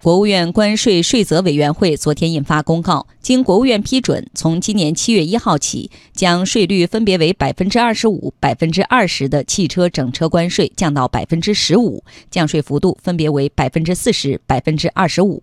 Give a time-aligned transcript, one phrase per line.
[0.00, 15.42] 国务院关税税则委员会昨天印发公告，经国务院批准，从今年七月一号起，将税率分别为百分之二十五、百分之二十的汽车整车关税降到百分之十五，降税幅度分别为百分之四十、百分之二十五；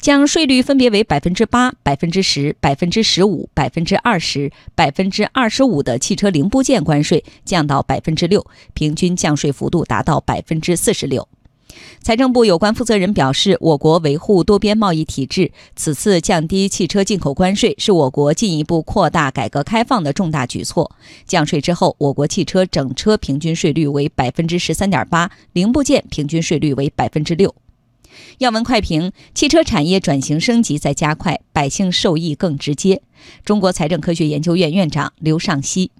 [0.00, 8.44] 将税率分别为百分之八、百分之十、百分之十五、百分之二十、百分之二十五的汽车零部件关税降到百分之六，
[8.74, 11.28] 平均降税幅度达到百分之四十六。
[12.06, 20.92] 财政部有关负责人表示，我国维护多边贸易体制，此次降低汽车进口关税是我国进一步扩大改革开放的重大举措。
[21.26, 27.52] 降税之后，我国汽车整车平均税率为百分之十三点八，零部件平均税率为百分之六。
[28.38, 33.02] 要闻快评：汽车产业转型升级在加快，百姓受益更直接。
[33.44, 35.90] 中国财政科学研究院院长刘尚希。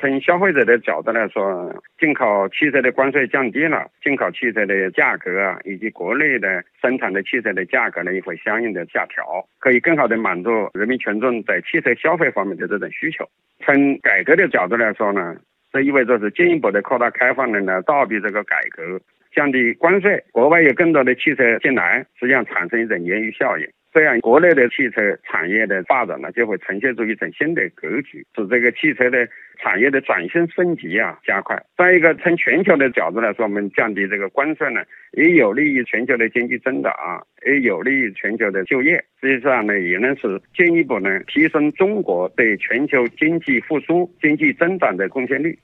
[0.00, 13.28] 从消费者的角度来说，进口汽车的关税降低了，进口汽车的价格啊，以及国内的生产的汽车的价格呢，也会相应的下调，可以更好的满足人民群众在汽车消费方面的这种需求。
[13.62, 15.36] 从改革的角度来说呢，
[15.70, 18.98] 这意味着是进一步的扩大开放的呢，倒逼这个改革，
[19.34, 23.68] 降低关税，国外有更多的汽车进来，实际上产生一种鲶鱼效应。
[23.92, 29.26] 这样，国内的汽车产业的发展呢，就会呈现出一种新的格局，使这个汽车的
[29.58, 31.60] 产业的转型升级啊加快。
[31.76, 34.80] 再一个，从全球的角度来说，我们降低这个关税呢，
[35.12, 39.02] 也有利于全球的经济增长啊，也有利于全球的就业。
[39.20, 45.58] 实际上呢，也能是进一步呢提升中国对全球经济复苏、经济增长的贡献率。